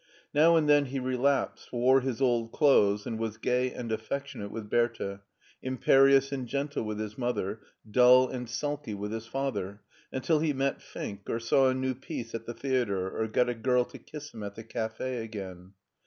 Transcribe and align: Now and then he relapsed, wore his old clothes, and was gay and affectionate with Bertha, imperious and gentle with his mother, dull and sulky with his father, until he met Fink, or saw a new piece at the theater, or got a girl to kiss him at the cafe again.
Now 0.33 0.55
and 0.55 0.67
then 0.67 0.85
he 0.85 0.97
relapsed, 0.97 1.71
wore 1.71 2.01
his 2.01 2.23
old 2.23 2.51
clothes, 2.51 3.05
and 3.05 3.19
was 3.19 3.37
gay 3.37 3.71
and 3.71 3.91
affectionate 3.91 4.49
with 4.49 4.67
Bertha, 4.67 5.21
imperious 5.61 6.31
and 6.31 6.47
gentle 6.47 6.81
with 6.81 6.97
his 6.99 7.19
mother, 7.19 7.61
dull 7.87 8.27
and 8.27 8.49
sulky 8.49 8.95
with 8.95 9.11
his 9.11 9.27
father, 9.27 9.81
until 10.11 10.39
he 10.39 10.53
met 10.53 10.81
Fink, 10.81 11.29
or 11.29 11.39
saw 11.39 11.69
a 11.69 11.75
new 11.75 11.93
piece 11.93 12.33
at 12.33 12.47
the 12.47 12.53
theater, 12.55 13.15
or 13.15 13.27
got 13.27 13.47
a 13.47 13.53
girl 13.53 13.85
to 13.85 13.99
kiss 13.99 14.33
him 14.33 14.41
at 14.41 14.55
the 14.55 14.63
cafe 14.63 15.23
again. 15.23 15.73